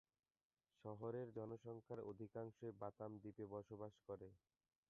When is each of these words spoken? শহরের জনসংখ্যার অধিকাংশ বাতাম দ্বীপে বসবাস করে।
শহরের 0.85 1.27
জনসংখ্যার 1.37 1.99
অধিকাংশ 2.11 2.57
বাতাম 2.81 3.11
দ্বীপে 3.21 3.45
বসবাস 3.53 3.93
করে। 4.07 4.27